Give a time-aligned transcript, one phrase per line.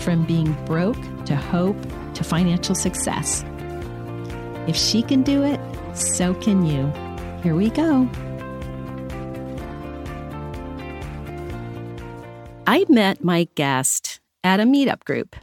[0.00, 1.76] from being broke to hope
[2.14, 3.44] to financial success.
[4.66, 5.60] If she can do it,
[5.96, 6.92] so can you.
[7.42, 8.08] Here we go.
[12.66, 15.36] I met my guest at a meetup group.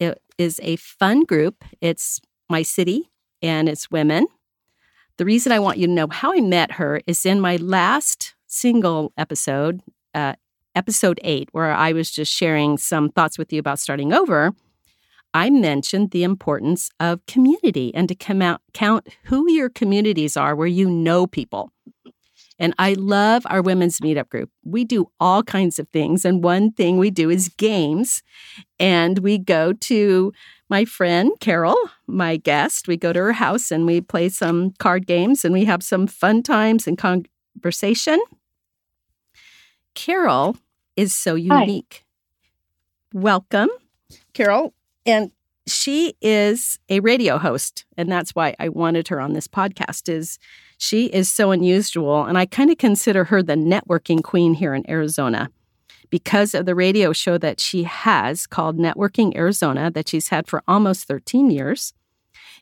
[0.00, 1.64] It is a fun group.
[1.80, 3.10] It's my city
[3.42, 4.26] and it's women.
[5.18, 8.34] The reason I want you to know how I met her is in my last
[8.46, 9.82] single episode,
[10.14, 10.34] uh,
[10.74, 14.52] episode eight, where I was just sharing some thoughts with you about starting over.
[15.34, 20.56] I mentioned the importance of community and to come out, count who your communities are
[20.56, 21.70] where you know people.
[22.58, 24.50] And I love our women's meetup group.
[24.64, 26.24] We do all kinds of things.
[26.24, 28.22] And one thing we do is games.
[28.80, 30.32] And we go to
[30.68, 35.06] my friend Carol, my guest, we go to her house and we play some card
[35.06, 38.20] games and we have some fun times and conversation.
[39.98, 40.56] Carol
[40.94, 42.04] is so unique.
[43.12, 43.18] Hi.
[43.20, 43.68] Welcome,
[44.32, 44.72] Carol.
[45.04, 45.32] And
[45.66, 50.38] she is a radio host and that's why I wanted her on this podcast is
[50.78, 54.88] she is so unusual and I kind of consider her the networking queen here in
[54.88, 55.50] Arizona
[56.10, 60.62] because of the radio show that she has called Networking Arizona that she's had for
[60.68, 61.92] almost 13 years.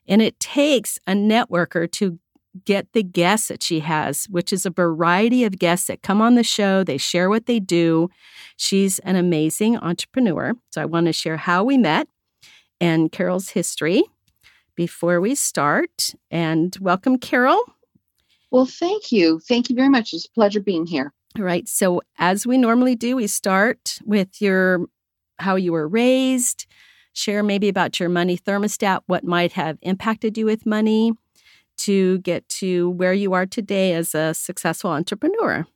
[0.08, 2.18] And it takes a networker to
[2.64, 6.34] get the guests that she has, which is a variety of guests that come on
[6.34, 6.82] the show.
[6.82, 8.08] They share what they do.
[8.56, 10.54] She's an amazing entrepreneur.
[10.70, 12.08] So I want to share how we met
[12.80, 14.02] and Carol's history
[14.74, 16.14] before we start.
[16.30, 17.62] And welcome, Carol.
[18.50, 19.40] Well, thank you.
[19.40, 20.12] Thank you very much.
[20.12, 21.12] It's a pleasure being here.
[21.36, 21.68] All right.
[21.68, 24.86] So, as we normally do, we start with your
[25.38, 26.66] how you were raised,
[27.12, 31.12] share maybe about your money thermostat, what might have impacted you with money
[31.78, 35.66] to get to where you are today as a successful entrepreneur.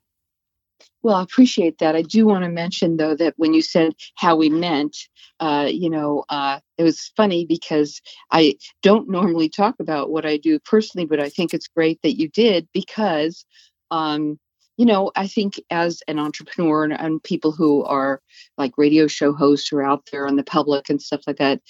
[1.03, 1.97] Well, I appreciate that.
[1.97, 4.97] I do want to mention, though, that when you said how we meant,
[5.41, 10.37] uh, you know, uh, it was funny because I don't normally talk about what I
[10.37, 13.47] do personally, but I think it's great that you did because,
[13.91, 14.39] um,
[14.77, 18.21] you know, I think as an entrepreneur and, and people who are
[18.59, 21.61] like radio show hosts who are out there on the public and stuff like that,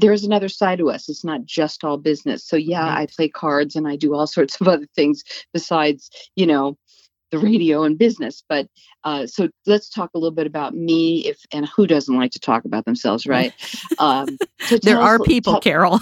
[0.00, 1.08] there's another side to us.
[1.08, 2.46] It's not just all business.
[2.46, 5.22] So yeah, I play cards and I do all sorts of other things
[5.52, 6.76] besides, you know,
[7.30, 8.42] the radio and business.
[8.48, 8.66] But
[9.04, 11.26] uh, so let's talk a little bit about me.
[11.26, 13.52] If and who doesn't like to talk about themselves, right?
[13.98, 16.00] Um, so there are us, people, tell, Carol.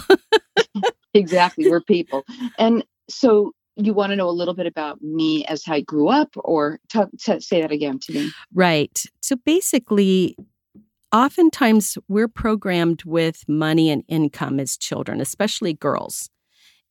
[1.13, 2.25] exactly, we're people,
[2.57, 6.29] and so you want to know a little bit about me as I grew up,
[6.35, 8.31] or talk, t- say that again to me.
[8.53, 9.03] Right.
[9.21, 10.35] So basically.
[11.11, 16.29] Oftentimes, we're programmed with money and income as children, especially girls.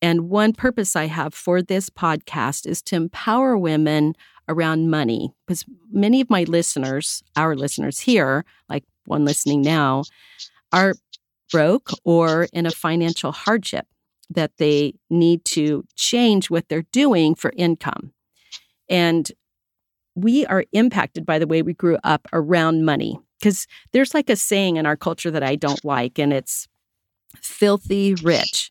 [0.02, 4.14] And one purpose I have for this podcast is to empower women
[4.48, 10.02] around money because many of my listeners, our listeners here, like one listening now,
[10.72, 10.94] are
[11.52, 13.86] broke or in a financial hardship
[14.30, 18.12] that they need to change what they're doing for income.
[18.88, 19.30] And
[20.16, 24.36] we are impacted by the way we grew up around money because there's like a
[24.36, 26.68] saying in our culture that I don't like, and it's
[27.40, 28.70] filthy rich.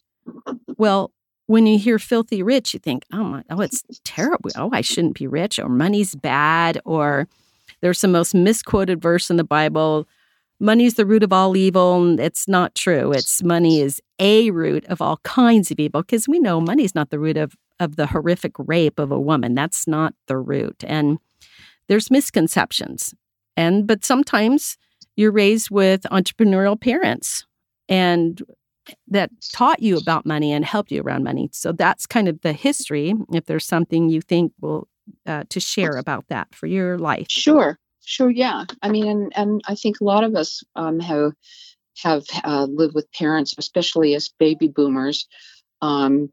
[0.78, 1.12] Well,
[1.46, 4.52] when you hear filthy rich, you think, oh my, oh, it's terrible.
[4.56, 7.28] Oh, I shouldn't be rich, or money's bad, or
[7.82, 10.08] there's the most misquoted verse in the Bible.
[10.60, 12.02] Money's the root of all evil.
[12.02, 13.12] And it's not true.
[13.12, 17.12] It's money is a root of all kinds of evil because we know money's not
[17.12, 19.54] the root of, of the horrific rape of a woman.
[19.54, 20.84] That's not the root.
[20.88, 21.20] And
[21.88, 23.14] there's misconceptions.
[23.58, 24.78] And but sometimes
[25.18, 27.46] you're raised with entrepreneurial parents
[27.90, 28.42] and
[29.08, 31.50] that taught you about money and helped you around money.
[31.52, 33.14] So that's kind of the history.
[33.34, 34.88] If there's something you think will
[35.26, 38.66] uh, to share about that for your life, sure, sure, yeah.
[38.82, 41.34] I mean, and and I think a lot of us um, have
[42.04, 45.28] have uh, lived with parents, especially as baby boomers,
[45.82, 46.30] um,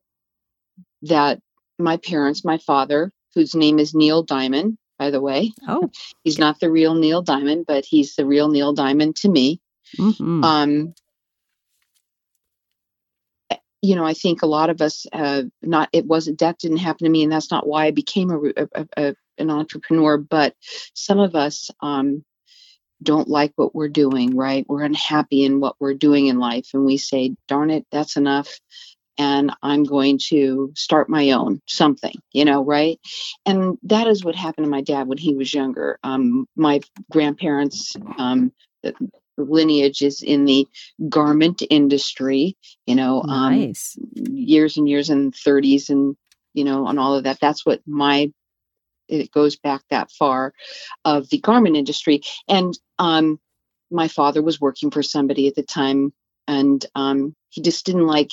[1.03, 1.41] that
[1.79, 5.53] my parents, my father, whose name is Neil Diamond, by the way.
[5.69, 5.91] Oh,
[6.25, 9.61] he's not the real Neil Diamond, but he's the real Neil Diamond to me.
[9.99, 10.43] Mm-hmm.
[10.43, 10.95] Um,
[13.83, 17.05] you know, I think a lot of us, uh, not it wasn't that didn't happen
[17.05, 20.17] to me, and that's not why I became a, a, a an entrepreneur.
[20.17, 20.55] But
[20.95, 22.25] some of us, um,
[23.03, 24.65] don't like what we're doing, right?
[24.67, 26.69] We're unhappy in what we're doing in life.
[26.73, 28.59] And we say, darn it, that's enough.
[29.19, 32.99] And I'm going to start my own something, you know, right?
[33.47, 35.99] And that is what happened to my dad when he was younger.
[36.03, 36.81] Um, my
[37.11, 38.53] grandparents, um,
[39.37, 40.67] lineage is in the
[41.09, 42.57] garment industry,
[42.87, 43.97] you know, um, nice.
[44.15, 46.17] years and years in 30s and,
[46.53, 47.41] you know, and all of that.
[47.41, 48.33] That's what my
[49.09, 50.53] it goes back that far
[51.05, 53.39] of the garment industry and um,
[53.91, 56.13] my father was working for somebody at the time
[56.49, 58.31] and um, he just didn't like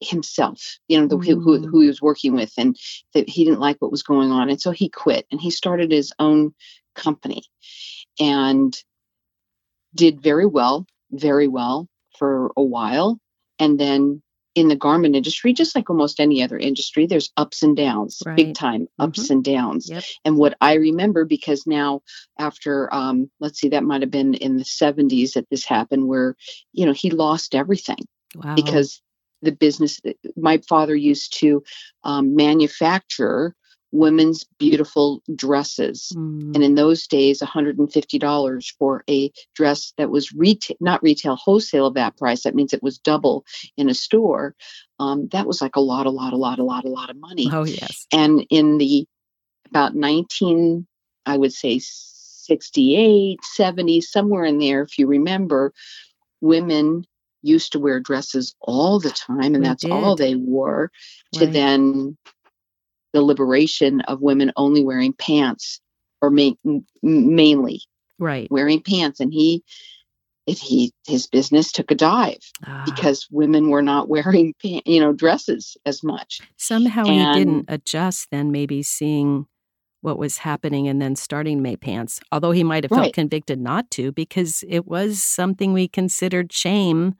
[0.00, 1.24] himself you know the, mm.
[1.24, 2.76] who, who he was working with and
[3.14, 5.90] that he didn't like what was going on and so he quit and he started
[5.90, 6.54] his own
[6.94, 7.42] company
[8.18, 8.76] and
[9.94, 11.88] did very well very well
[12.18, 13.18] for a while
[13.58, 14.22] and then
[14.54, 18.36] in the garment industry, just like almost any other industry, there's ups and downs, right.
[18.36, 19.34] big time ups mm-hmm.
[19.34, 19.88] and downs.
[19.88, 20.04] Yep.
[20.24, 22.02] And what I remember, because now
[22.38, 26.36] after, um, let's see, that might have been in the 70s that this happened, where,
[26.72, 28.04] you know, he lost everything
[28.34, 28.54] wow.
[28.56, 29.00] because
[29.42, 31.62] the business, that my father used to
[32.04, 33.54] um, manufacture
[33.92, 36.12] women's beautiful dresses.
[36.14, 36.54] Mm.
[36.54, 41.94] And in those days, $150 for a dress that was retail, not retail, wholesale of
[41.94, 42.44] that price.
[42.44, 43.44] That means it was double
[43.76, 44.54] in a store.
[44.98, 47.16] Um, that was like a lot, a lot, a lot, a lot, a lot of
[47.16, 47.48] money.
[47.52, 48.06] Oh, yes.
[48.12, 49.06] And in the
[49.68, 50.86] about 19,
[51.26, 55.72] I would say 68, 70, somewhere in there, if you remember,
[56.40, 57.04] women
[57.42, 59.90] used to wear dresses all the time and we that's did.
[59.90, 60.90] all they wore
[61.32, 61.52] to right.
[61.52, 62.16] then
[63.12, 65.80] the liberation of women only wearing pants
[66.22, 66.50] or ma-
[67.02, 67.80] mainly
[68.18, 69.62] right wearing pants and he
[70.46, 72.82] if he his business took a dive ah.
[72.84, 78.28] because women were not wearing you know dresses as much somehow and, he didn't adjust
[78.30, 79.46] then maybe seeing
[80.02, 83.12] what was happening and then starting May pants although he might have felt right.
[83.12, 87.14] convicted not to because it was something we considered shame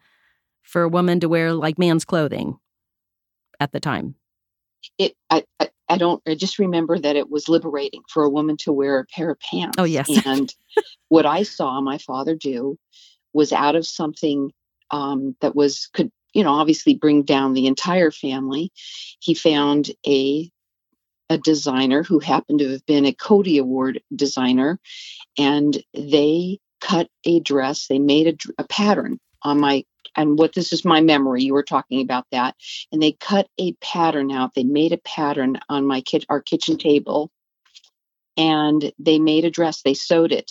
[0.71, 2.59] for a woman to wear like man's clothing
[3.59, 4.15] at the time
[4.99, 8.57] it I, I, I don't I just remember that it was liberating for a woman
[8.59, 9.77] to wear a pair of pants.
[9.79, 10.09] Oh yes.
[10.27, 10.55] and
[11.09, 12.79] what I saw my father do
[13.33, 14.53] was out of something
[14.91, 18.73] um, that was could you know obviously bring down the entire family.
[19.21, 20.51] He found a
[21.29, 24.81] a designer who happened to have been a Coty Award designer,
[25.39, 27.87] and they cut a dress.
[27.87, 29.85] They made a, a pattern on my
[30.17, 32.55] and what this is my memory you were talking about that
[32.93, 36.77] and they cut a pattern out they made a pattern on my kit our kitchen
[36.77, 37.31] table
[38.37, 40.51] and they made a dress they sewed it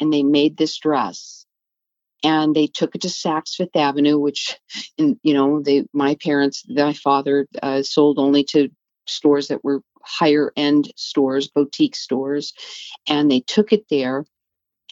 [0.00, 1.46] and they made this dress
[2.22, 4.58] and they took it to Saks Fifth Avenue, which,
[4.98, 8.68] in, you know, they my parents, my father uh, sold only to
[9.06, 12.52] stores that were higher end stores, boutique stores,
[13.08, 14.24] and they took it there,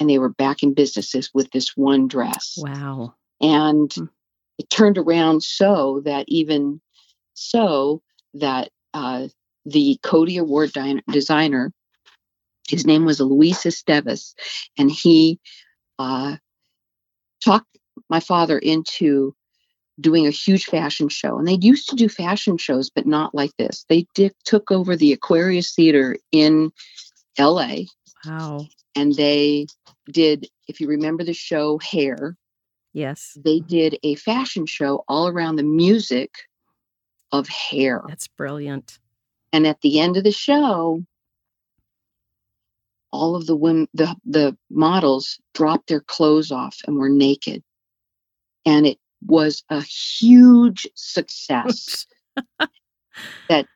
[0.00, 2.54] and they were back in businesses with this one dress.
[2.58, 3.14] Wow!
[3.40, 4.08] And mm.
[4.58, 6.80] it turned around so that even
[7.34, 8.02] so
[8.34, 9.28] that uh,
[9.64, 11.72] the Coty Award di- designer,
[12.68, 14.34] his name was Luis Estevez,
[14.76, 15.38] and he
[15.98, 16.36] uh,
[17.44, 19.34] talked my father into
[20.00, 21.38] doing a huge fashion show.
[21.38, 23.84] And they used to do fashion shows, but not like this.
[23.88, 26.70] They did, took over the Aquarius Theater in
[27.38, 27.80] LA.
[28.24, 28.66] Wow.
[28.94, 29.66] And they
[30.10, 32.36] did, if you remember the show Hair,
[32.98, 33.38] Yes.
[33.44, 36.34] They did a fashion show all around the music
[37.30, 38.02] of hair.
[38.08, 38.98] That's brilliant.
[39.52, 41.04] And at the end of the show,
[43.12, 47.62] all of the women, the, the models dropped their clothes off and were naked.
[48.66, 52.04] And it was a huge success
[53.48, 53.66] that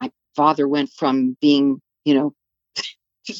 [0.00, 2.34] my father went from being, you know,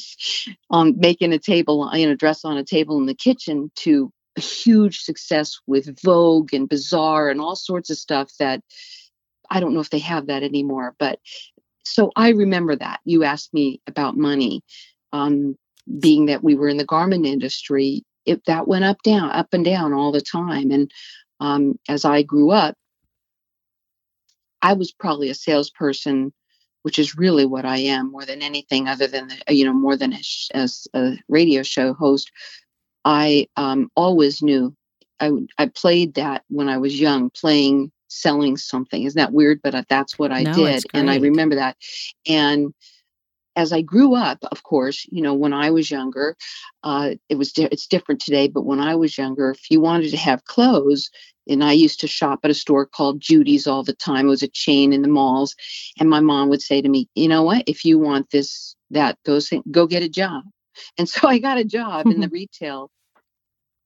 [0.69, 4.11] on making a table, you know, dress on a table in the kitchen to
[4.41, 8.61] huge success with Vogue and Bazaar and all sorts of stuff that
[9.49, 10.95] I don't know if they have that anymore.
[10.97, 11.19] But
[11.83, 12.99] so I remember that.
[13.05, 14.63] You asked me about money.
[15.11, 15.55] Um,
[15.99, 19.65] being that we were in the garment industry, it that went up down, up and
[19.65, 20.71] down all the time.
[20.71, 20.91] And
[21.39, 22.75] um, as I grew up,
[24.61, 26.31] I was probably a salesperson,
[26.83, 29.97] which is really what I am more than anything other than, the, you know, more
[29.97, 30.13] than
[30.53, 32.31] as a radio show host.
[33.05, 34.75] I um, always knew
[35.19, 39.03] I, I played that when I was young, playing, selling something.
[39.03, 39.61] Isn't that weird?
[39.63, 40.83] But uh, that's what I no, did.
[40.93, 41.77] And I remember that.
[42.27, 42.73] And
[43.55, 46.35] as I grew up, of course, you know, when I was younger,
[46.83, 48.47] uh, it was di- it's different today.
[48.47, 51.09] But when I was younger, if you wanted to have clothes,
[51.47, 54.27] and I used to shop at a store called Judy's all the time.
[54.27, 55.55] It was a chain in the malls,
[55.99, 57.63] and my mom would say to me, "You know what?
[57.67, 60.43] If you want this, that, those things, go get a job."
[60.97, 62.89] And so I got a job in the retail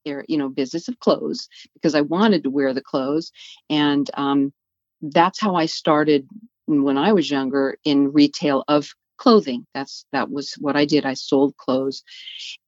[0.05, 3.31] area, you know, business of clothes because I wanted to wear the clothes.
[3.69, 4.53] And um,
[5.01, 6.27] that's how I started
[6.65, 9.65] when I was younger in retail of clothing.
[9.73, 11.05] That's that was what I did.
[11.05, 12.03] I sold clothes.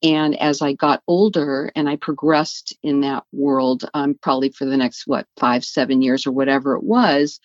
[0.02, 4.78] And as I got older and I progressed in that world, um, probably for the
[4.78, 7.40] next what five, seven years or whatever it was,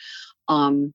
[0.49, 0.93] um,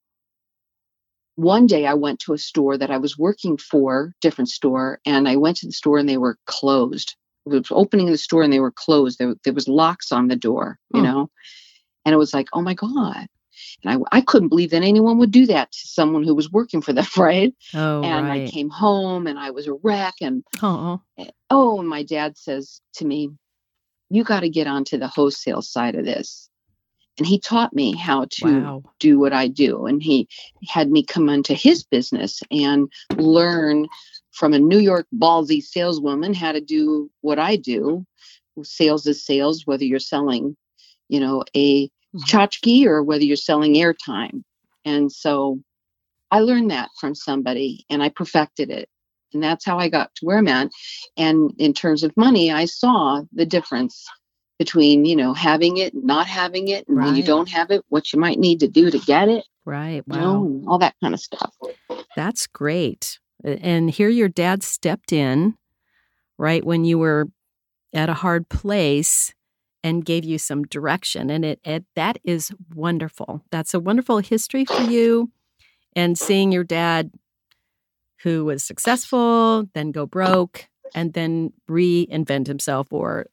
[1.39, 5.27] one day I went to a store that I was working for, different store, and
[5.27, 7.15] I went to the store and they were closed.
[7.47, 9.19] I was opening the store and they were closed.
[9.19, 11.05] There, there was locks on the door, you hmm.
[11.05, 11.29] know,
[12.03, 13.27] and it was like, oh my god.
[13.83, 16.81] And I, I couldn't believe that anyone would do that to someone who was working
[16.81, 17.53] for them, right?
[17.73, 18.47] Oh, and right.
[18.47, 20.15] I came home and I was a wreck.
[20.19, 21.01] And oh,
[21.49, 23.29] oh, and my dad says to me,
[24.09, 26.48] "You got to get onto the wholesale side of this."
[27.19, 28.83] And he taught me how to wow.
[28.99, 29.85] do what I do.
[29.85, 30.27] And he
[30.67, 33.87] had me come into his business and learn
[34.31, 38.05] from a New York ballsy saleswoman how to do what I do.
[38.63, 40.55] Sales is sales, whether you're selling,
[41.09, 42.19] you know, a mm-hmm.
[42.19, 44.43] tchotchke or whether you're selling airtime.
[44.85, 45.59] And so
[46.31, 48.89] I learned that from somebody and I perfected it.
[49.33, 50.71] And that's how I got to where I'm at.
[51.17, 54.07] And in terms of money, I saw the difference
[54.59, 57.05] between you know having it and not having it and right.
[57.05, 60.07] when you don't have it what you might need to do to get it right
[60.07, 60.15] wow.
[60.15, 61.55] you know all that kind of stuff
[62.15, 65.55] that's great and here your dad stepped in
[66.37, 67.29] right when you were
[67.93, 69.33] at a hard place
[69.81, 74.65] and gave you some direction and it, it that is wonderful that's a wonderful history
[74.65, 75.31] for you
[75.95, 77.11] and seeing your dad
[78.23, 83.27] who was successful then go broke and then reinvent himself or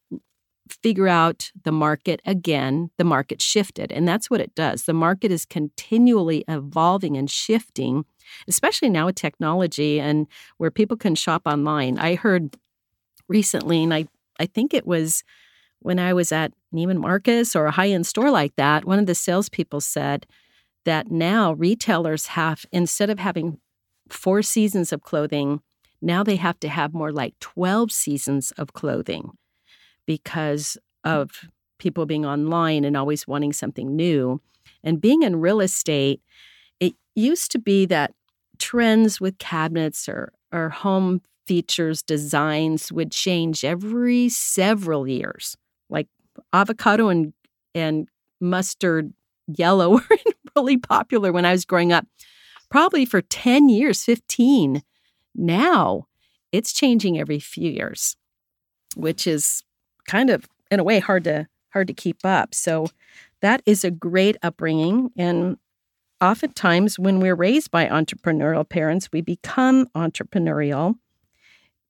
[0.69, 3.93] figure out the market again, the market shifted.
[3.93, 4.85] And that's what it does.
[4.85, 8.05] The market is continually evolving and shifting,
[8.49, 10.27] especially now with technology and
[10.59, 11.99] where people can shop online.
[11.99, 12.57] I heard
[13.29, 14.07] recently, and I,
[14.39, 15.25] I think it was
[15.81, 19.07] when I was at Neiman Marcus or a high end store like that, one of
[19.07, 20.27] the salespeople said
[20.85, 23.59] that now retailers have, instead of having
[24.09, 25.61] four seasons of clothing,
[26.01, 29.33] now they have to have more like 12 seasons of clothing
[30.07, 31.49] because of
[31.79, 34.41] people being online and always wanting something new.
[34.83, 36.21] And being in real estate,
[36.81, 38.13] it used to be that
[38.59, 45.57] trends with cabinets or, or home features, designs would change every several years.
[45.89, 46.09] Like
[46.53, 47.33] avocado and,
[47.75, 48.09] and
[48.41, 49.13] mustard
[49.47, 50.19] yellow were
[50.57, 52.07] really popular when I was growing up,
[52.71, 54.83] probably for 10 years, 15.
[55.35, 56.07] Now
[56.53, 58.17] it's changing every few years,
[58.97, 59.63] which is
[60.07, 62.55] kind of in a way hard to hard to keep up.
[62.55, 62.89] So
[63.43, 65.59] that is a great upbringing and
[66.21, 70.95] oftentimes when we're raised by entrepreneurial parents, we become entrepreneurial.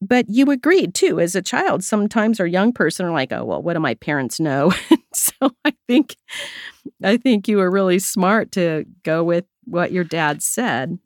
[0.03, 3.63] But you agreed too, as a child, sometimes our young person are like, oh, well,
[3.63, 4.73] what do my parents know?
[5.15, 5.33] so
[5.65, 6.17] I think
[7.03, 10.99] I think you were really smart to go with what your dad said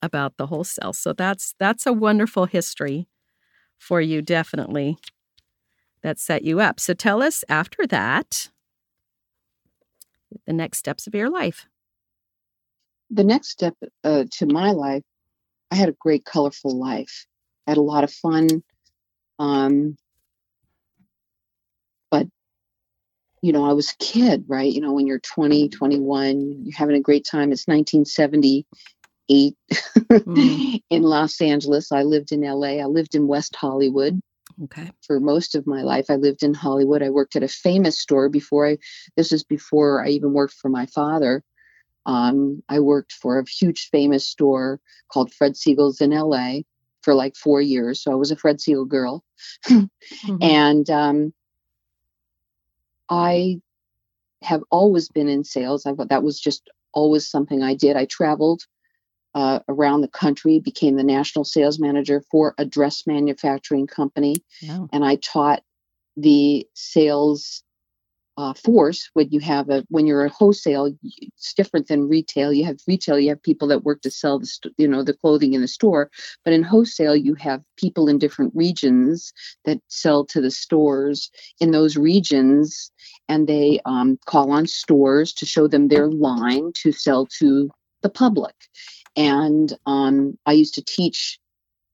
[0.00, 0.94] about the wholesale.
[0.94, 3.08] So that's that's a wonderful history
[3.78, 4.96] for you, definitely
[6.02, 6.80] that set you up.
[6.80, 8.48] So tell us after that
[10.46, 11.66] the next steps of your life.
[13.10, 13.74] The next step
[14.04, 15.02] uh, to my life,
[15.70, 17.26] I had a great, colorful life.
[17.66, 18.62] I had a lot of fun.
[19.38, 19.96] Um,
[22.10, 22.26] but,
[23.42, 24.70] you know, I was a kid, right?
[24.70, 27.52] You know, when you're 20, 21, you're having a great time.
[27.52, 29.56] It's 1978
[30.10, 30.82] mm.
[30.90, 31.92] in Los Angeles.
[31.92, 32.78] I lived in LA.
[32.80, 34.20] I lived in West Hollywood.
[34.64, 34.90] Okay.
[35.06, 37.02] For most of my life, I lived in Hollywood.
[37.02, 38.78] I worked at a famous store before I,
[39.16, 41.44] this is before I even worked for my father.
[42.06, 44.80] Um, I worked for a huge famous store
[45.12, 46.60] called Fred Segal's in LA
[47.02, 48.02] for like four years.
[48.02, 49.24] So I was a Fred Segal girl.
[49.66, 50.36] mm-hmm.
[50.40, 51.32] And um,
[53.08, 53.60] I
[54.42, 55.86] have always been in sales.
[55.86, 57.96] I, that was just always something I did.
[57.96, 58.62] I traveled
[59.38, 64.34] uh, around the country, became the national sales manager for a dress manufacturing company.
[64.92, 65.62] And I taught
[66.16, 67.62] the sales
[68.36, 72.52] uh, force when you have a when you're a wholesale it's different than retail.
[72.52, 75.14] You have retail you have people that work to sell the st- you know the
[75.14, 76.10] clothing in the store.
[76.44, 79.32] But in wholesale you have people in different regions
[79.66, 81.30] that sell to the stores
[81.60, 82.90] in those regions.
[83.28, 87.70] And they um, call on stores to show them their line to sell to
[88.02, 88.54] the public
[89.16, 91.38] and um, I used to teach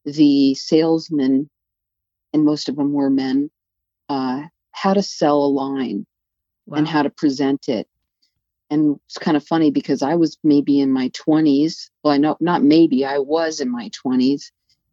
[0.05, 1.49] the salesmen,
[2.33, 3.51] and most of them were men,
[4.09, 4.43] uh,
[4.73, 6.07] how to sell a line
[6.67, 6.79] wow.
[6.79, 7.89] and how to present it.
[8.71, 11.91] And it's kind of funny because I was maybe in my 20s.
[12.03, 14.51] Well, I know not maybe, I was in my 20s,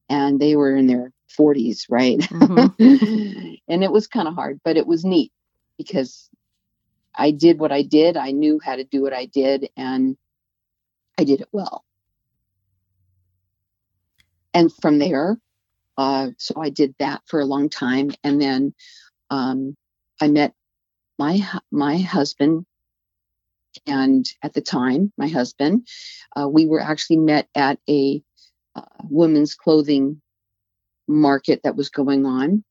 [0.10, 2.20] and they were in their 40s, right?
[2.20, 3.54] Mm-hmm.
[3.68, 5.32] and it was kind of hard, but it was neat
[5.78, 6.30] because
[7.16, 8.18] I did what I did.
[8.18, 10.18] I knew how to do what I did, and
[11.18, 11.84] I did it well.
[14.54, 15.38] And from there,
[15.98, 18.74] uh, so I did that for a long time, and then
[19.30, 19.76] um,
[20.22, 20.54] I met
[21.20, 21.40] my
[21.72, 22.66] my husband,
[23.86, 25.88] and at the time, my husband,
[26.36, 28.22] uh, we were actually met at a
[28.76, 30.22] uh, women's clothing
[31.08, 32.64] market that was going on,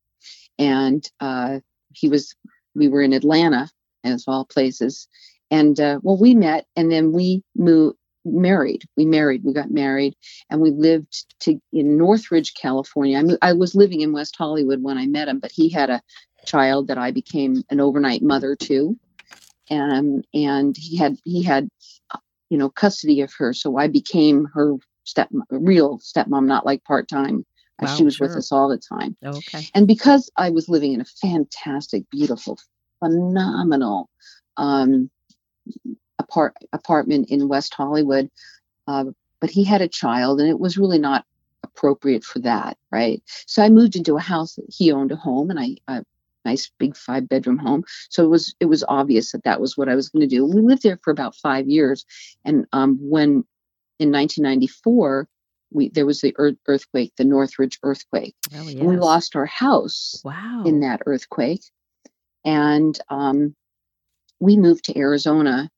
[0.58, 1.60] and uh,
[1.94, 2.34] he was.
[2.74, 3.68] We were in Atlanta,
[4.04, 5.08] as all places,
[5.50, 8.84] and uh, well, we met, and then we moved married.
[8.96, 9.44] We married.
[9.44, 10.14] We got married,
[10.50, 13.18] and we lived to in Northridge, California.
[13.18, 15.90] I, mean, I was living in West Hollywood when I met him, but he had
[15.90, 16.02] a
[16.46, 18.96] child that I became an overnight mother to,
[19.68, 21.68] and and he had he had
[22.50, 27.08] you know custody of her, so I became her step real stepmom, not like part
[27.08, 27.44] time.
[27.80, 28.26] Wow, she was sure.
[28.26, 29.16] with us all the time.
[29.24, 29.66] Oh, okay.
[29.74, 32.58] And because I was living in a fantastic, beautiful,
[32.98, 34.10] phenomenal
[34.58, 35.10] um,
[36.20, 38.30] apart- apartment in West Hollywood,
[38.86, 39.04] uh,
[39.40, 41.24] but he had a child, and it was really not
[41.62, 43.22] appropriate for that, right?
[43.46, 44.58] So I moved into a house.
[44.68, 46.02] He owned a home, and I, I
[46.44, 47.84] nice big five bedroom home.
[48.08, 50.44] So it was it was obvious that that was what I was going to do.
[50.44, 52.04] We lived there for about five years,
[52.44, 53.44] and um, when
[53.98, 55.28] in 1994
[55.72, 58.74] we there was the earthquake, the Northridge earthquake, oh, yes.
[58.74, 60.64] and we lost our house wow.
[60.66, 61.62] in that earthquake,
[62.44, 63.54] and um,
[64.40, 65.70] we moved to Arizona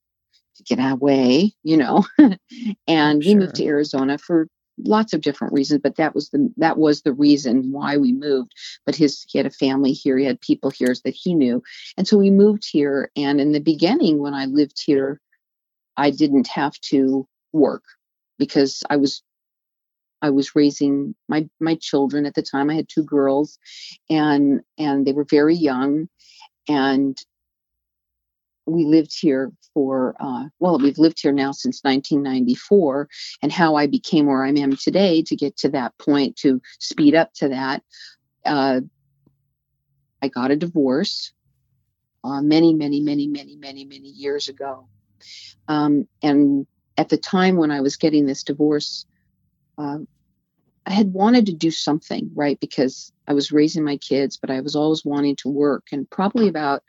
[0.57, 2.05] to get away, you know,
[2.87, 3.33] and sure.
[3.33, 7.03] we moved to Arizona for lots of different reasons, but that was the that was
[7.03, 8.53] the reason why we moved.
[8.87, 11.63] But his he had a family here, he had people here that he knew,
[11.97, 13.11] and so we moved here.
[13.17, 15.21] And in the beginning, when I lived here,
[15.97, 17.85] I didn't have to work
[18.39, 19.23] because I was
[20.23, 22.71] I was raising my my children at the time.
[22.71, 23.59] I had two girls,
[24.09, 26.09] and and they were very young,
[26.69, 27.17] and
[28.67, 33.09] we lived here for uh, well we've lived here now since 1994
[33.43, 37.15] and how i became where i am today to get to that point to speed
[37.15, 37.83] up to that
[38.45, 38.81] uh,
[40.21, 41.33] i got a divorce
[42.25, 44.87] uh, many many many many many many years ago.
[45.69, 49.07] Um, and at the time when i was getting this divorce
[49.79, 49.99] uh,
[50.85, 54.61] i had wanted to do something right because i was raising my kids but i
[54.61, 56.83] was always wanting to work and probably about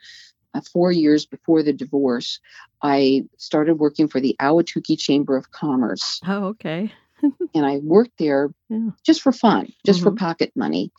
[0.62, 2.40] four years before the divorce,
[2.82, 6.20] I started working for the Ahwatukee Chamber of Commerce.
[6.26, 6.92] Oh, okay.
[7.54, 8.90] and I worked there yeah.
[9.04, 10.10] just for fun, just mm-hmm.
[10.10, 10.92] for pocket money,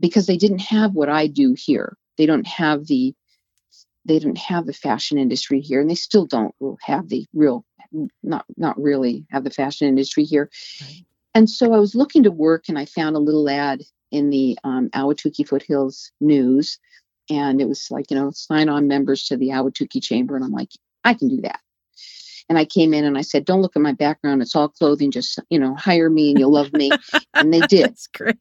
[0.00, 1.96] because they didn't have what I do here.
[2.16, 3.14] They don't have the
[4.04, 7.64] they didn't have the fashion industry here, and they still don't have the real
[8.22, 10.50] not not really have the fashion industry here.
[10.80, 11.04] Right.
[11.34, 14.58] And so I was looking to work, and I found a little ad in the
[14.64, 16.78] um, Ahwatukee Foothills News
[17.30, 20.52] and it was like you know sign on members to the Ahwatukee Chamber, and I'm
[20.52, 20.70] like,
[21.04, 21.60] I can do that.
[22.48, 25.10] And I came in and I said, "Don't look at my background; it's all clothing.
[25.10, 26.90] Just you know, hire me and you'll love me."
[27.34, 27.86] and they did.
[27.86, 28.36] That's great.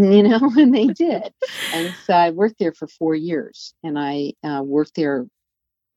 [0.00, 1.32] you know, and they did.
[1.72, 5.26] And so I worked there for four years, and I uh, worked there.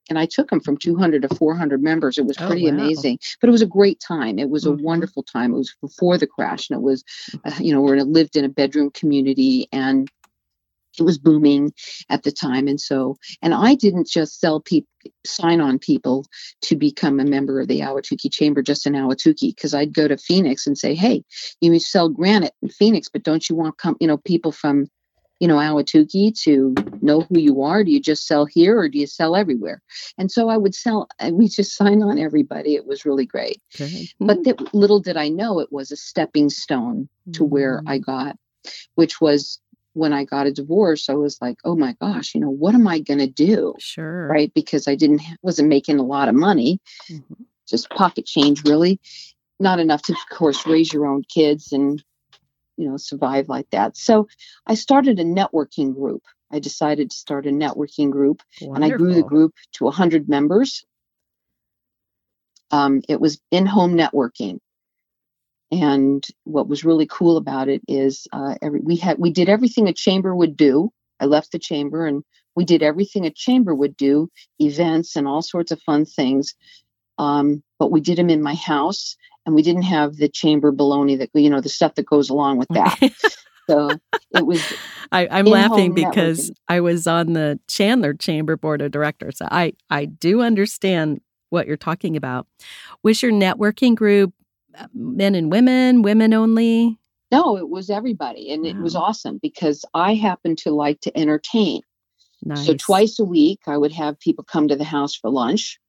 [0.09, 2.17] And I took them from 200 to 400 members.
[2.17, 2.79] It was oh, pretty oh, wow.
[2.79, 4.39] amazing, but it was a great time.
[4.39, 4.81] It was a mm-hmm.
[4.81, 5.53] wonderful time.
[5.53, 7.03] It was before the crash, and it was,
[7.43, 10.09] uh, you know, we lived in a bedroom community, and
[10.99, 11.71] it was booming
[12.09, 14.87] at the time and so and i didn't just sell people
[15.25, 16.25] sign on people
[16.61, 20.17] to become a member of the Ahwatukee Chamber just in Ahwatukee because I'd go to
[20.17, 21.23] Phoenix and say, "Hey,
[21.61, 24.87] you sell granite in Phoenix, but don't you want come, you know, people from,
[25.39, 27.83] you know, Ahwatukee to know who you are?
[27.83, 29.81] Do you just sell here or do you sell everywhere?"
[30.17, 31.07] And so I would sell.
[31.31, 32.75] We just sign on everybody.
[32.75, 33.61] It was really great.
[33.75, 34.07] Okay.
[34.19, 37.49] But that, little did I know it was a stepping stone to mm-hmm.
[37.49, 38.37] where I got,
[38.95, 39.59] which was
[39.97, 42.87] when I got a divorce, I was like, oh my gosh, you know, what am
[42.87, 43.73] I going to do?
[43.79, 44.27] Sure.
[44.27, 44.53] Right.
[44.53, 46.79] Because I didn't, wasn't making a lot of money,
[47.11, 47.43] mm-hmm.
[47.67, 48.99] just pocket change, really.
[49.59, 52.03] Not enough to, of course, raise your own kids and,
[52.77, 53.97] you know, survive like that.
[53.97, 54.27] So
[54.67, 56.21] I started a networking group.
[56.51, 58.75] I decided to start a networking group Wonderful.
[58.75, 60.85] and I grew the group to 100 members.
[62.69, 64.59] Um, it was in home networking.
[65.71, 69.87] And what was really cool about it is uh, every, we had we did everything
[69.87, 70.91] a chamber would do.
[71.19, 72.23] I left the chamber and
[72.57, 76.55] we did everything a chamber would do, events and all sorts of fun things.
[77.19, 81.17] Um, but we did them in my house, and we didn't have the chamber baloney
[81.19, 82.97] that you know the stuff that goes along with that.
[83.69, 83.91] so
[84.33, 84.63] it was.
[85.11, 86.55] I, am laughing because networking.
[86.67, 89.37] I was on the Chandler Chamber Board of Directors.
[89.41, 92.47] I I do understand what you're talking about.
[93.03, 94.33] Was your networking group
[94.93, 96.97] men and women, women only?
[97.31, 98.51] No, it was everybody.
[98.51, 98.69] And wow.
[98.69, 101.81] it was awesome because I happen to like to entertain.
[102.43, 102.65] Nice.
[102.65, 105.79] So twice a week, I would have people come to the house for lunch.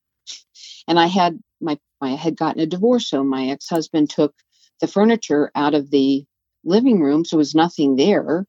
[0.86, 3.08] And I had my, I had gotten a divorce.
[3.10, 4.34] So my ex husband took
[4.80, 6.24] the furniture out of the
[6.64, 7.24] living room.
[7.24, 8.46] So there was nothing there.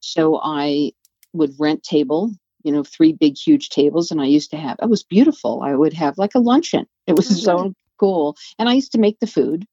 [0.00, 0.92] So I
[1.32, 4.10] would rent table, you know, three big, huge tables.
[4.10, 5.62] And I used to have, it was beautiful.
[5.64, 6.86] I would have like a luncheon.
[7.06, 7.36] It was mm-hmm.
[7.36, 7.74] so
[8.04, 8.36] cool.
[8.58, 9.66] And I used to make the food.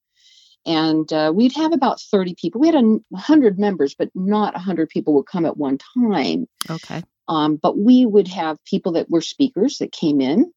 [0.65, 2.61] And uh, we'd have about 30 people.
[2.61, 6.47] We had a 100 members but not 100 people would come at one time.
[6.69, 7.03] Okay.
[7.27, 10.51] Um, but we would have people that were speakers that came in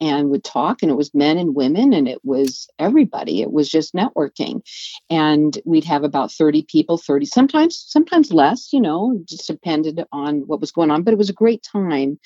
[0.00, 3.42] and would talk and it was men and women and it was everybody.
[3.42, 4.62] It was just networking.
[5.10, 10.40] And we'd have about 30 people 30 sometimes sometimes less you know just depended on
[10.46, 12.18] what was going on but it was a great time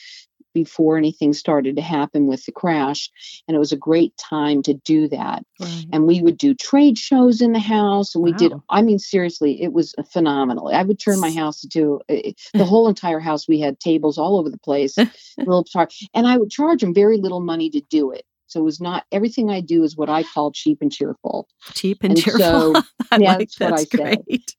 [0.54, 3.10] before anything started to happen with the crash.
[3.46, 5.44] And it was a great time to do that.
[5.60, 5.86] Right.
[5.92, 8.14] And we would do trade shows in the house.
[8.14, 8.38] And we wow.
[8.38, 10.68] did, I mean, seriously, it was phenomenal.
[10.68, 13.48] I would turn my house into uh, eh, the whole entire house.
[13.48, 14.96] We had tables all over the place,
[15.38, 18.24] little tar- and I would charge them very little money to do it.
[18.46, 21.48] So it was not everything I do is what I call cheap and cheerful.
[21.74, 22.82] Cheap and, and cheerful.
[23.10, 24.18] So, yeah, like, that's, that's great.
[24.28, 24.54] Say.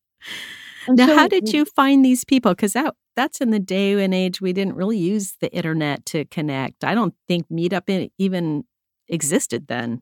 [0.88, 2.52] And now, so, how did you find these people?
[2.52, 6.26] Because that that's in the day and age we didn't really use the internet to
[6.26, 6.84] connect.
[6.84, 8.64] I don't think Meetup even
[9.08, 10.02] existed then.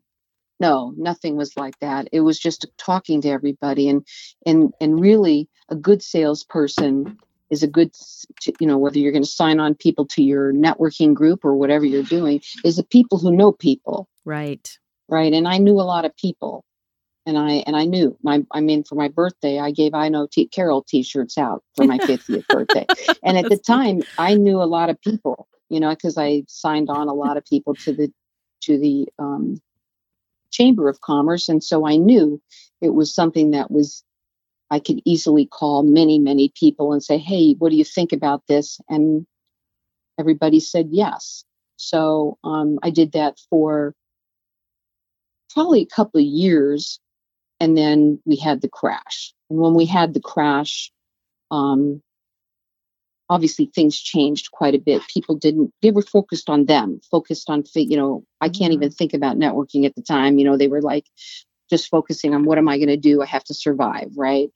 [0.60, 2.08] No, nothing was like that.
[2.12, 4.06] It was just talking to everybody, and
[4.46, 7.18] and and really, a good salesperson
[7.50, 7.92] is a good,
[8.60, 11.86] you know, whether you're going to sign on people to your networking group or whatever
[11.86, 14.10] you're doing, is the people who know people.
[14.26, 14.78] Right.
[15.08, 15.32] Right.
[15.32, 16.66] And I knew a lot of people
[17.28, 20.28] and I and I knew my I mean for my birthday I gave I know
[20.32, 22.88] T- Carol t-shirts out for my 50th birthday.
[23.22, 26.90] And at the time I knew a lot of people, you know, because I signed
[26.90, 28.12] on a lot of people to the
[28.62, 29.62] to the um,
[30.52, 32.42] Chamber of Commerce and so I knew
[32.82, 34.04] it was something that was
[34.72, 38.44] I could easily call many many people and say, "Hey, what do you think about
[38.48, 39.28] this?" and
[40.18, 41.44] everybody said yes.
[41.76, 43.94] So um, I did that for
[45.54, 47.00] probably a couple of years
[47.60, 49.34] and then we had the crash.
[49.50, 50.92] And when we had the crash,
[51.52, 52.02] um,
[53.30, 55.02] obviously things changed quite a bit.
[55.08, 58.96] People didn't, they were focused on them, focused on, you know, I can't even mm-hmm.
[58.96, 60.38] think about networking at the time.
[60.38, 61.06] You know, they were like
[61.70, 63.22] just focusing on what am I going to do?
[63.22, 64.50] I have to survive, right?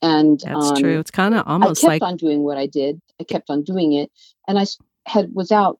[0.00, 0.98] And that's um, true.
[0.98, 1.90] It's kind of almost like.
[1.90, 3.00] I kept like on doing what I did.
[3.20, 4.10] I kept on doing it,
[4.46, 4.66] and I
[5.06, 5.78] had was out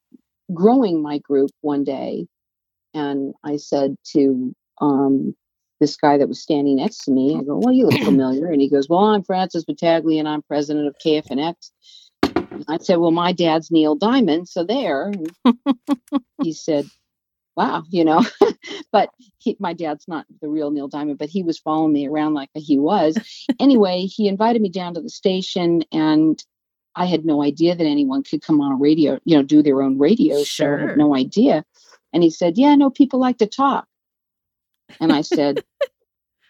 [0.52, 2.26] growing my group one day,
[2.94, 5.34] and I said to um,
[5.80, 7.36] this guy that was standing next to me.
[7.36, 8.46] I go, well, you look familiar.
[8.50, 11.70] And he goes, well, I'm Francis Battaglia and I'm president of KFNX.
[12.68, 14.48] I said, well, my dad's Neil Diamond.
[14.48, 15.12] So there.
[16.42, 16.86] he said,
[17.56, 18.24] wow, you know,
[18.92, 22.34] but he, my dad's not the real Neil Diamond, but he was following me around
[22.34, 23.18] like he was.
[23.60, 26.42] anyway, he invited me down to the station and
[26.96, 29.82] I had no idea that anyone could come on a radio, you know, do their
[29.82, 30.78] own radio sure.
[30.78, 30.84] show.
[30.84, 31.64] I had no idea.
[32.12, 33.88] And he said, yeah, no, people like to talk.
[35.00, 35.64] And I said,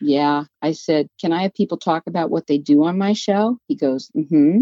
[0.01, 0.45] Yeah.
[0.63, 3.59] I said, Can I have people talk about what they do on my show?
[3.69, 4.61] He goes, Mm hmm.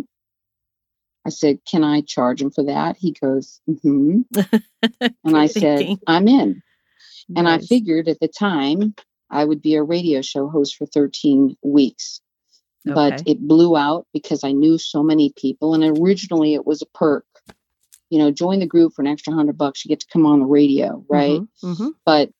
[1.24, 2.96] I said, Can I charge him for that?
[2.96, 4.40] He goes, Mm hmm.
[5.24, 6.62] and I said, I'm in.
[7.28, 7.38] Nice.
[7.38, 8.94] And I figured at the time
[9.30, 12.20] I would be a radio show host for 13 weeks.
[12.86, 12.94] Okay.
[12.94, 15.74] But it blew out because I knew so many people.
[15.74, 17.24] And originally it was a perk.
[18.10, 20.40] You know, join the group for an extra hundred bucks, you get to come on
[20.40, 21.40] the radio, right?
[21.40, 21.88] Mm-hmm, mm-hmm.
[22.04, 22.30] But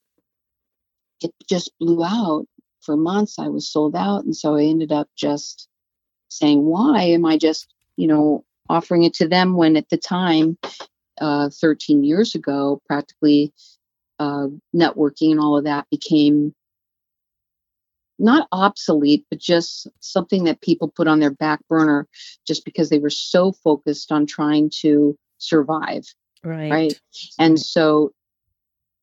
[1.25, 2.47] it just blew out
[2.81, 3.39] for months.
[3.39, 4.25] I was sold out.
[4.25, 5.69] And so I ended up just
[6.29, 10.59] saying, why am I just, you know, offering it to them when at the time,
[11.21, 13.53] uh, 13 years ago, practically
[14.19, 16.55] uh, networking and all of that became
[18.19, 22.07] not obsolete, but just something that people put on their back burner
[22.47, 26.05] just because they were so focused on trying to survive.
[26.45, 26.71] Right.
[26.71, 27.01] Right.
[27.39, 28.13] And so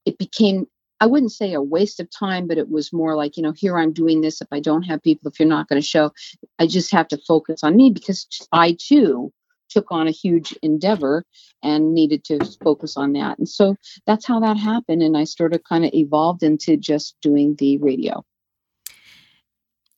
[0.06, 0.68] it became
[1.02, 3.78] I wouldn't say a waste of time, but it was more like, you know, here
[3.78, 4.42] I'm doing this.
[4.42, 6.12] If I don't have people, if you're not going to show,
[6.60, 9.32] I just have to focus on me because I too
[9.70, 11.24] took on a huge endeavor
[11.64, 13.38] and needed to focus on that.
[13.38, 15.02] And so that's how that happened.
[15.02, 18.26] And I sort of kind of evolved into just doing the radio.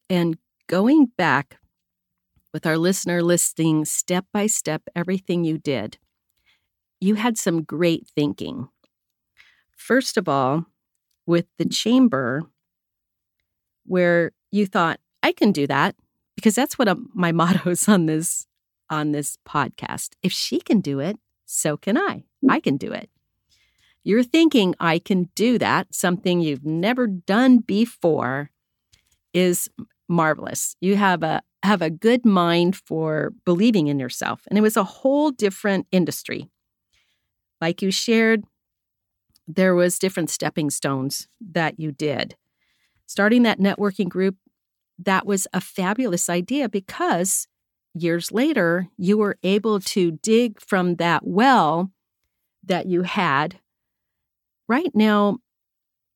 [0.09, 0.37] And
[0.67, 1.57] going back
[2.53, 5.97] with our listener listing step by step everything you did,
[6.99, 8.67] you had some great thinking.
[9.75, 10.65] First of all,
[11.25, 12.43] with the chamber
[13.85, 15.95] where you thought I can do that
[16.35, 18.47] because that's what a, my motto is on this
[18.89, 20.09] on this podcast.
[20.21, 22.25] If she can do it, so can I.
[22.49, 23.09] I can do it.
[24.03, 28.49] You're thinking I can do that, something you've never done before
[29.33, 29.69] is
[30.09, 30.75] marvelous.
[30.81, 34.41] You have a have a good mind for believing in yourself.
[34.47, 36.49] And it was a whole different industry.
[37.59, 38.43] Like you shared,
[39.47, 42.35] there was different stepping stones that you did.
[43.05, 44.37] Starting that networking group,
[44.97, 47.47] that was a fabulous idea because
[47.93, 51.91] years later, you were able to dig from that well
[52.63, 53.59] that you had.
[54.67, 55.39] Right now,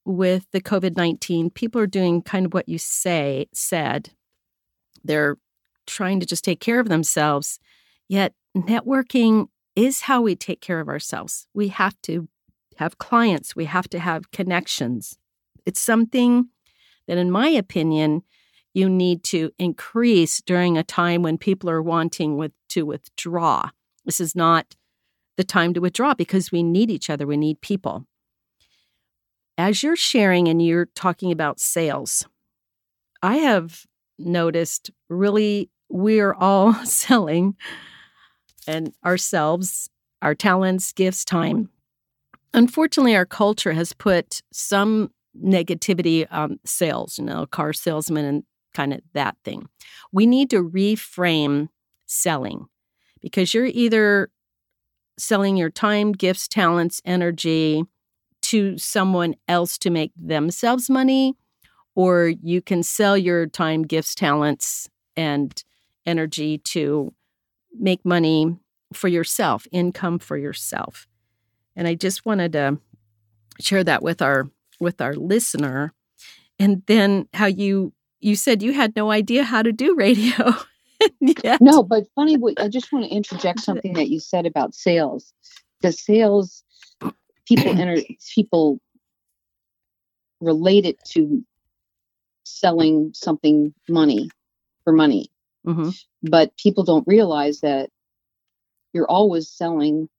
[0.06, 4.12] with the COVID 19, people are doing kind of what you say said.
[5.04, 5.38] They're
[5.88, 7.60] trying to just take care of themselves.
[8.08, 11.48] Yet, networking is how we take care of ourselves.
[11.54, 12.30] We have to
[12.78, 15.18] have clients, we have to have connections.
[15.66, 16.50] It's something
[17.08, 18.24] that, in my opinion,
[18.74, 23.70] you need to increase during a time when people are wanting with, to withdraw.
[24.04, 24.76] This is not
[25.38, 28.06] the time to withdraw because we need each other, we need people.
[29.58, 32.28] As you're sharing and you're talking about sales,
[33.22, 33.86] I have
[34.20, 37.56] noticed really we're all selling
[38.68, 39.90] and ourselves,
[40.22, 41.70] our talents, gifts, time.
[42.56, 48.94] Unfortunately, our culture has put some negativity on sales, you know, car salesman and kind
[48.94, 49.68] of that thing.
[50.14, 51.68] We need to reframe
[52.06, 52.68] selling
[53.22, 54.30] because you're either
[55.20, 57.84] selling your time, gifts, talents, energy
[58.44, 61.34] to someone else to make themselves money,
[61.94, 64.88] or you can sell your time, gifts, talents,
[65.18, 65.62] and
[66.06, 67.14] energy to
[67.78, 68.56] make money
[68.94, 71.06] for yourself, income for yourself.
[71.76, 72.80] And I just wanted to
[73.60, 75.94] share that with our with our listener.
[76.60, 80.54] And then how you you said you had no idea how to do radio.
[81.62, 82.38] no, but funny.
[82.58, 85.34] I just want to interject something that you said about sales.
[85.82, 86.64] The sales
[87.46, 88.02] people enter
[88.34, 88.80] people
[90.42, 91.44] relate it to
[92.44, 94.30] selling something money
[94.84, 95.30] for money
[95.66, 95.90] Mm-hmm.
[96.30, 97.90] But people don't realize that
[98.94, 100.10] you're always selling.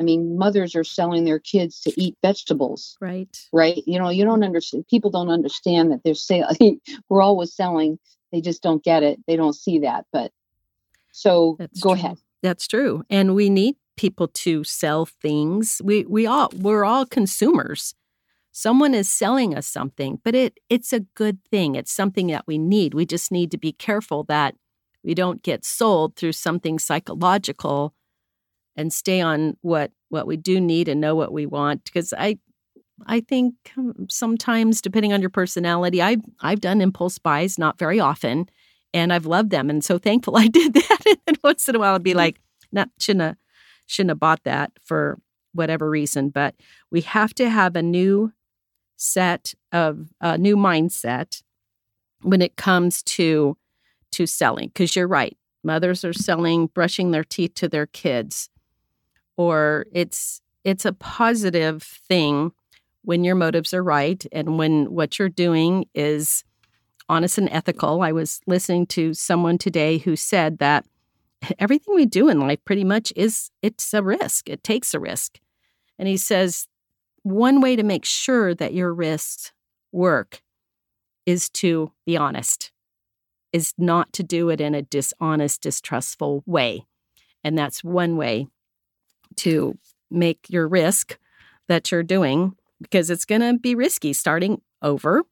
[0.00, 2.96] I mean, mothers are selling their kids to eat vegetables.
[3.00, 3.36] Right.
[3.52, 3.82] Right.
[3.86, 4.86] You know, you don't understand.
[4.88, 6.80] People don't understand that they're selling.
[7.08, 7.98] We're always selling.
[8.32, 9.18] They just don't get it.
[9.26, 10.06] They don't see that.
[10.12, 10.32] But
[11.12, 11.98] so That's go true.
[11.98, 12.18] ahead.
[12.42, 13.04] That's true.
[13.08, 15.80] And we need people to sell things.
[15.82, 17.94] We we all we're all consumers
[18.56, 22.56] someone is selling us something but it it's a good thing it's something that we
[22.56, 24.54] need we just need to be careful that
[25.04, 27.92] we don't get sold through something psychological
[28.76, 32.38] and stay on what what we do need and know what we want because i
[33.06, 38.00] i think um, sometimes depending on your personality i've i've done impulse buys not very
[38.00, 38.48] often
[38.94, 41.04] and i've loved them and so thankful i did that.
[41.26, 42.40] And once in a while i'd be like
[42.72, 43.36] not shouldn't have
[43.86, 45.18] shouldn't have bought that for
[45.52, 46.28] whatever reason.
[46.28, 46.54] But
[46.90, 48.32] we have to have a new
[48.96, 51.42] set of a new mindset
[52.22, 53.56] when it comes to
[54.12, 58.48] to selling because you're right mothers are selling brushing their teeth to their kids
[59.36, 62.52] or it's it's a positive thing
[63.02, 66.42] when your motives are right and when what you're doing is
[67.08, 68.02] honest and ethical.
[68.02, 70.84] I was listening to someone today who said that
[71.58, 74.48] everything we do in life pretty much is it's a risk.
[74.48, 75.38] It takes a risk.
[75.98, 76.66] And he says
[77.22, 79.52] one way to make sure that your risks
[79.92, 80.42] work
[81.24, 82.70] is to be honest,
[83.52, 86.86] is not to do it in a dishonest, distrustful way.
[87.42, 88.48] And that's one way
[89.36, 89.78] to
[90.10, 91.18] make your risk
[91.68, 95.24] that you're doing because it's going to be risky starting over.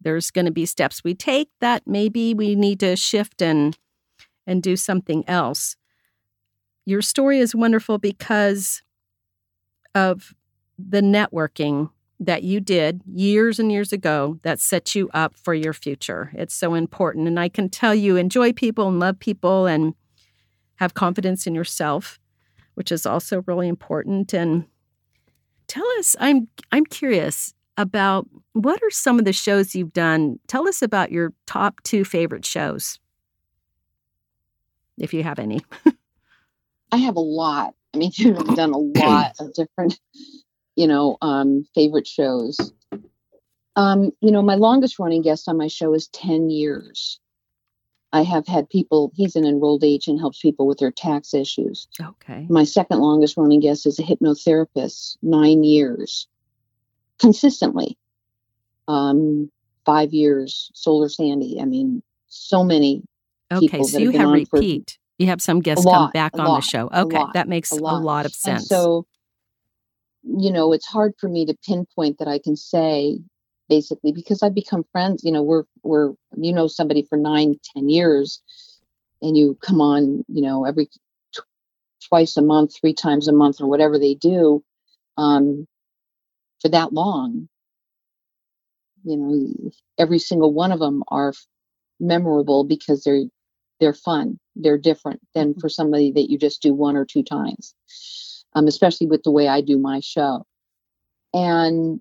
[0.00, 3.76] There's going to be steps we take that maybe we need to shift and
[4.46, 5.76] and do something else.
[6.86, 8.82] Your story is wonderful because
[9.94, 10.34] of
[10.78, 15.72] the networking that you did years and years ago that set you up for your
[15.72, 16.32] future.
[16.34, 17.28] It's so important.
[17.28, 19.94] And I can tell you enjoy people and love people and
[20.76, 22.18] have confidence in yourself,
[22.78, 24.32] which is also really important.
[24.32, 24.64] And
[25.66, 30.38] tell us, I'm I'm curious about what are some of the shows you've done?
[30.46, 33.00] Tell us about your top two favorite shows.
[34.96, 35.60] If you have any.
[36.92, 37.74] I have a lot.
[37.94, 39.98] I mean, you've done a lot of different
[40.78, 42.56] you know, um, favorite shows.
[43.74, 47.18] Um, you know, my longest running guest on my show is 10 years.
[48.12, 51.88] I have had people, he's an enrolled agent, helps people with their tax issues.
[52.00, 52.46] Okay.
[52.48, 56.26] My second longest running guest is a hypnotherapist, nine years,
[57.18, 57.98] consistently.
[58.86, 59.50] Um,
[59.84, 61.60] five years, Solar Sandy.
[61.60, 63.02] I mean, so many.
[63.52, 64.98] Okay, so you have, have repeat.
[65.18, 66.88] You have some guests lot, come back on lot, the show.
[66.94, 68.62] Okay, that makes a lot, a lot of sense.
[68.62, 69.06] And so
[70.36, 73.18] you know, it's hard for me to pinpoint that I can say
[73.68, 75.22] basically because I've become friends.
[75.24, 78.42] You know, we're we're you know somebody for nine, ten years,
[79.22, 80.88] and you come on, you know, every
[82.08, 84.62] twice a month, three times a month, or whatever they do,
[85.16, 85.66] um,
[86.60, 87.48] for that long.
[89.04, 91.32] You know, every single one of them are
[92.00, 93.24] memorable because they're
[93.80, 94.38] they're fun.
[94.56, 95.60] They're different than mm-hmm.
[95.60, 97.74] for somebody that you just do one or two times,
[98.54, 100.44] um, especially with the way I do my show.
[101.32, 102.00] And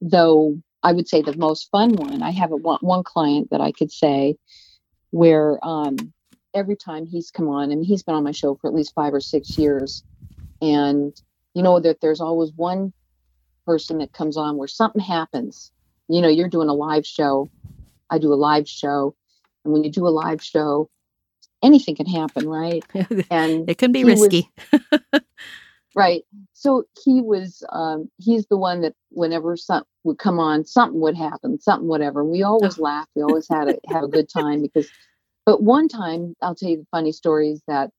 [0.00, 3.60] though I would say the most fun one, I have a, one, one client that
[3.60, 4.36] I could say
[5.10, 6.12] where um,
[6.54, 9.14] every time he's come on, and he's been on my show for at least five
[9.14, 10.04] or six years,
[10.60, 11.20] and
[11.54, 12.92] you know that there's always one
[13.66, 15.72] person that comes on where something happens.
[16.08, 17.50] You know, you're doing a live show,
[18.10, 19.14] I do a live show,
[19.64, 20.88] and when you do a live show,
[21.62, 22.84] anything can happen, right?
[23.30, 24.50] And it can be risky.
[24.72, 25.20] Was,
[25.98, 26.24] right.
[26.52, 31.16] So he was, um, he's the one that whenever something would come on, something would
[31.16, 32.24] happen, something, whatever.
[32.24, 32.82] We always oh.
[32.90, 33.06] laugh.
[33.14, 34.90] We always had a, have a good time because,
[35.44, 37.90] but one time, I'll tell you the funny story is that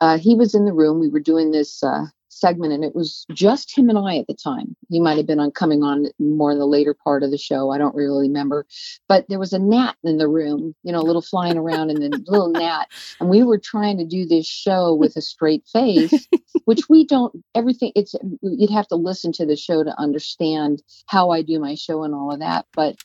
[0.00, 0.98] uh, he was in the room.
[0.98, 4.34] We were doing this uh, segment and it was just him and I at the
[4.34, 4.74] time.
[4.88, 7.70] He might have been on coming on more in the later part of the show.
[7.70, 8.66] I don't really remember.
[9.08, 12.02] But there was a gnat in the room, you know, a little flying around and
[12.02, 12.88] then a little gnat.
[13.20, 16.26] And we were trying to do this show with a straight face,
[16.64, 21.30] which we don't everything it's you'd have to listen to the show to understand how
[21.30, 22.66] I do my show and all of that.
[22.74, 22.96] But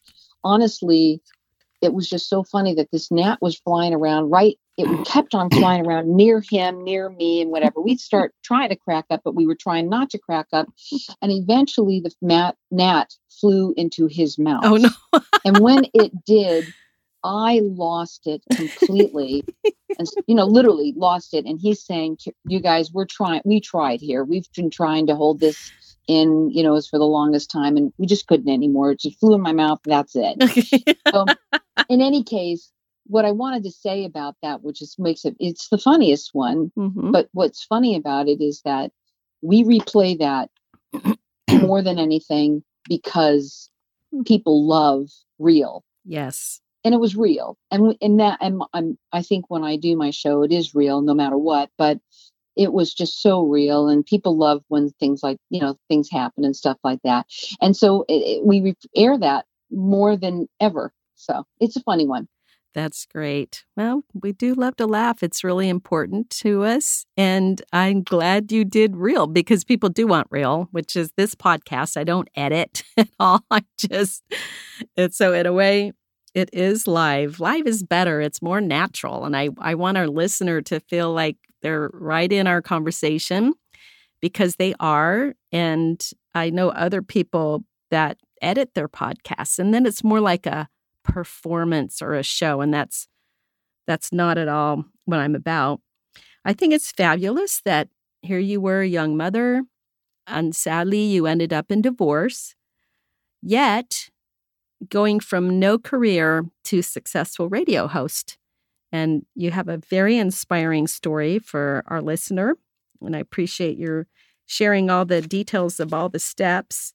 [0.43, 1.21] honestly,
[1.81, 5.49] it was just so funny that this gnat was flying around right it kept on
[5.49, 7.81] flying around near him near me and whatever.
[7.81, 10.67] We'd start trying to crack up but we were trying not to crack up.
[11.21, 14.63] And eventually the gnat, gnat flew into his mouth.
[14.63, 15.21] Oh no.
[15.43, 16.65] And when it did
[17.23, 19.43] i lost it completely.
[19.97, 21.45] And you know literally lost it.
[21.45, 24.23] And he's saying you guys we're trying we tried here.
[24.23, 25.71] We've been trying to hold this
[26.07, 28.91] in, you know, for the longest time and we just couldn't anymore.
[28.91, 29.79] It just flew in my mouth.
[29.83, 30.97] That's it.
[31.11, 31.25] so
[31.89, 32.71] in any case,
[33.07, 36.71] what I wanted to say about that, which is makes it, it's the funniest one.
[36.77, 37.11] Mm-hmm.
[37.11, 38.91] But what's funny about it is that
[39.41, 40.49] we replay that
[41.51, 43.69] more than anything because
[44.11, 44.23] hmm.
[44.23, 45.83] people love real.
[46.05, 46.61] Yes.
[46.83, 47.57] And it was real.
[47.71, 51.01] And in that, I'm, I'm, I think when I do my show, it is real
[51.01, 51.69] no matter what.
[51.77, 51.99] But
[52.55, 56.43] it was just so real and people love when things like you know things happen
[56.43, 57.27] and stuff like that
[57.61, 62.27] and so it, it, we air that more than ever so it's a funny one
[62.77, 63.65] that's great.
[63.75, 65.23] Well, we do love to laugh.
[65.23, 67.07] It's really important to us.
[67.17, 71.97] And I'm glad you did real because people do want real, which is this podcast.
[71.97, 73.43] I don't edit at all.
[73.49, 74.21] I just,
[74.95, 75.93] it's so in a way,
[76.35, 77.39] it is live.
[77.39, 78.21] Live is better.
[78.21, 79.25] It's more natural.
[79.25, 83.53] And I, I want our listener to feel like they're right in our conversation
[84.21, 85.33] because they are.
[85.51, 85.99] And
[86.35, 90.67] I know other people that edit their podcasts and then it's more like a
[91.07, 93.07] performance or a show and that's
[93.87, 95.79] that's not at all what I'm about.
[96.43, 97.87] I think it's fabulous that
[98.21, 99.63] here you were a young mother
[100.27, 102.53] and sadly you ended up in divorce.
[103.41, 104.09] Yet
[104.89, 108.37] going from no career to successful radio host.
[108.91, 112.57] And you have a very inspiring story for our listener.
[113.01, 114.07] And I appreciate your
[114.45, 116.93] sharing all the details of all the steps.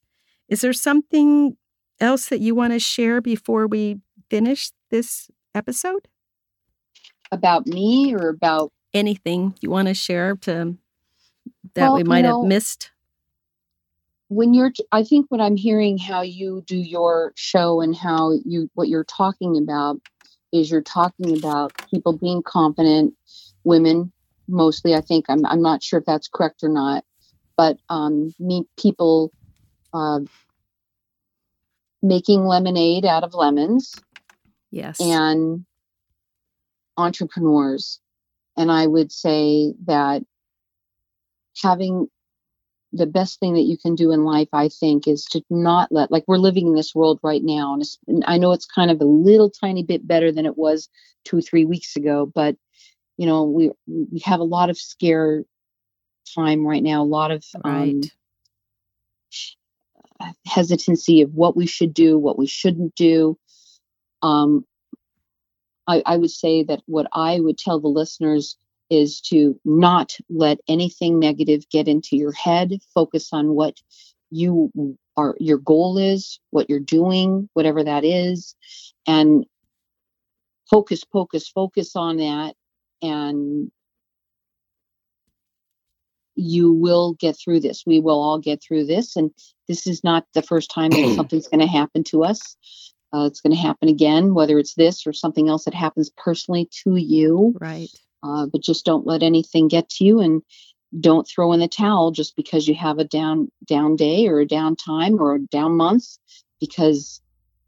[0.49, 1.55] Is there something
[2.03, 6.07] else that you want to share before we finish this episode?
[7.31, 10.77] About me or about anything you want to share to
[11.73, 12.91] that well, we might know, have missed?
[14.27, 18.69] When you're I think what I'm hearing how you do your show and how you
[18.73, 19.97] what you're talking about
[20.51, 23.15] is you're talking about people being confident,
[23.63, 24.11] women
[24.47, 24.95] mostly.
[24.95, 27.03] I think I'm I'm not sure if that's correct or not,
[27.57, 29.31] but um, meet people
[29.93, 30.19] uh,
[32.03, 33.95] making lemonade out of lemons.
[34.69, 35.65] Yes, and
[36.97, 37.99] entrepreneurs,
[38.55, 40.23] and I would say that
[41.61, 42.07] having
[42.91, 46.11] the best thing that you can do in life, I think, is to not let,
[46.11, 47.75] like, we're living in this world right now.
[48.07, 50.89] And I know it's kind of a little tiny bit better than it was
[51.25, 52.55] two, three weeks ago, but,
[53.17, 55.43] you know, we, we have a lot of scare
[56.35, 57.95] time right now, a lot of right.
[57.95, 58.01] um,
[60.45, 63.37] hesitancy of what we should do, what we shouldn't do.
[64.21, 64.65] Um,
[65.87, 68.57] I, I would say that what I would tell the listeners
[68.89, 72.79] is to not let anything negative get into your head.
[72.93, 73.75] Focus on what
[74.29, 74.71] you
[75.17, 78.55] are, your goal is, what you're doing, whatever that is,
[79.07, 79.45] and
[80.69, 82.55] focus, focus, focus on that.
[83.01, 83.71] And
[86.35, 87.83] you will get through this.
[87.85, 89.15] We will all get through this.
[89.15, 89.31] And
[89.67, 92.57] this is not the first time that something's going to happen to us.
[93.13, 96.67] Uh, it's going to happen again, whether it's this or something else that happens personally
[96.83, 97.55] to you.
[97.59, 97.89] Right.
[98.23, 100.41] Uh, but just don't let anything get to you and
[100.99, 104.47] don't throw in the towel just because you have a down down day or a
[104.47, 106.05] down time or a down month
[106.59, 107.21] because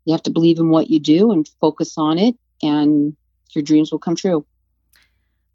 [0.05, 3.15] you have to believe in what you do and focus on it and
[3.51, 4.45] your dreams will come true.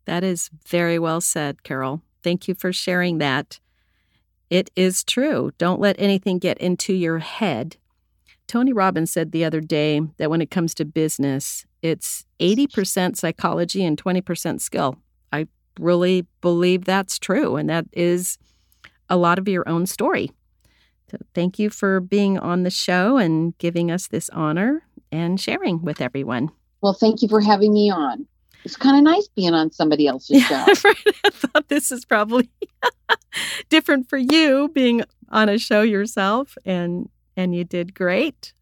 [0.04, 2.02] That is very well said, Carol.
[2.22, 3.60] Thank you for sharing that.
[4.48, 5.52] It is true.
[5.58, 7.76] Don't let anything get into your head.
[8.48, 13.84] Tony Robbins said the other day that when it comes to business, it's 80% psychology
[13.84, 14.96] and 20% skill.
[15.32, 15.46] I
[15.78, 18.38] really believe that's true, and that is
[19.08, 20.32] a lot of your own story.
[21.10, 25.82] So thank you for being on the show and giving us this honor and sharing
[25.82, 26.50] with everyone.
[26.80, 28.26] Well, thank you for having me on
[28.64, 30.64] it's kind of nice being on somebody else's show.
[30.66, 32.50] I thought this is probably
[33.68, 38.52] different for you being on a show yourself and and you did great.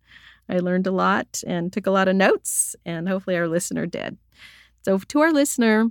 [0.49, 4.19] I learned a lot and took a lot of notes and hopefully our listener did.
[4.83, 5.89] So to our listener,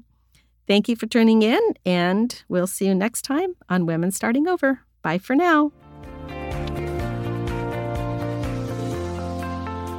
[0.68, 4.82] thank you for tuning in and we'll see you next time on Women Starting Over.
[5.02, 5.72] Bye for now.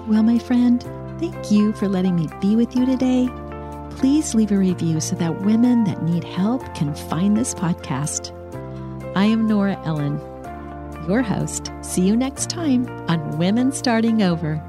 [0.09, 0.83] Well, my friend,
[1.21, 3.29] thank you for letting me be with you today
[3.99, 8.33] please leave a review so that women that need help can find this podcast.
[9.17, 10.21] I am Nora Ellen,
[11.09, 11.73] your host.
[11.83, 14.63] See you next time on Women Starting Over.